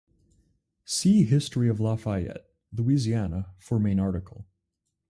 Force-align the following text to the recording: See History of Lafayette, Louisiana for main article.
See 0.83 1.25
History 1.25 1.69
of 1.69 1.79
Lafayette, 1.79 2.49
Louisiana 2.73 3.53
for 3.59 3.79
main 3.79 3.99
article. 3.99 4.47